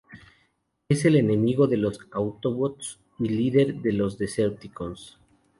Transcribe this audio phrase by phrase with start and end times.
[0.11, 0.19] Él
[0.97, 5.19] es el enemigo de los Autobots y el líder de los Decepticons.